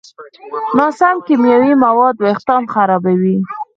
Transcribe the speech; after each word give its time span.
ناسم 0.77 1.15
کیمیاوي 1.25 1.73
مواد 1.83 2.15
وېښتيان 2.17 2.63
خرابوي. 2.73 3.37